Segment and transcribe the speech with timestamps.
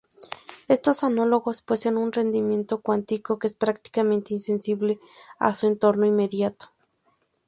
[0.67, 4.99] Estos análogos poseen un rendimiento cuántico que es prácticamente insensible
[5.37, 6.71] a su entorno inmediato.